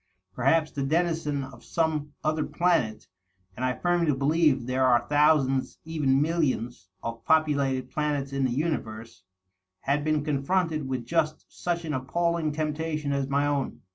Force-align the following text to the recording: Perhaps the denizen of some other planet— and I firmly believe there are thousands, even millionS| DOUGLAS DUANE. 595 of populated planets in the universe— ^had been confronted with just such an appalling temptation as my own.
Perhaps 0.33 0.71
the 0.71 0.81
denizen 0.81 1.43
of 1.43 1.63
some 1.63 2.13
other 2.23 2.43
planet— 2.43 3.05
and 3.55 3.63
I 3.63 3.77
firmly 3.77 4.11
believe 4.11 4.65
there 4.65 4.83
are 4.83 5.05
thousands, 5.07 5.77
even 5.85 6.19
millionS| 6.19 6.89
DOUGLAS 7.03 7.03
DUANE. 7.03 7.21
595 7.21 7.21
of 7.21 7.25
populated 7.25 7.91
planets 7.93 8.33
in 8.33 8.43
the 8.45 8.49
universe— 8.57 9.21
^had 9.87 10.03
been 10.03 10.23
confronted 10.23 10.87
with 10.87 11.05
just 11.05 11.45
such 11.49 11.85
an 11.85 11.93
appalling 11.93 12.51
temptation 12.51 13.13
as 13.13 13.27
my 13.29 13.45
own. 13.45 13.81